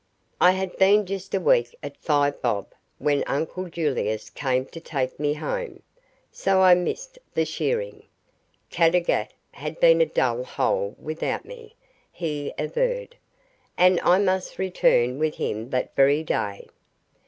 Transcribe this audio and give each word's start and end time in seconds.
I 0.41 0.49
had 0.53 0.75
been 0.77 1.05
just 1.05 1.35
a 1.35 1.39
week 1.39 1.75
at 1.83 1.95
Five 1.97 2.41
Bob 2.41 2.73
when 2.97 3.23
uncle 3.27 3.69
Julius 3.69 4.31
came 4.31 4.65
to 4.65 4.79
take 4.79 5.19
me 5.19 5.35
home, 5.35 5.83
so 6.31 6.59
I 6.61 6.73
missed 6.73 7.19
the 7.35 7.45
shearing. 7.45 8.01
Caddagat 8.71 9.31
had 9.51 9.79
been 9.79 10.01
a 10.01 10.07
dull 10.07 10.43
hole 10.43 10.95
without 10.99 11.45
me, 11.45 11.75
he 12.11 12.51
averred, 12.57 13.15
and 13.77 13.99
I 13.99 14.17
must 14.17 14.57
return 14.57 15.19
with 15.19 15.35
him 15.35 15.69
that 15.69 15.95
very 15.95 16.23
day. 16.23 16.67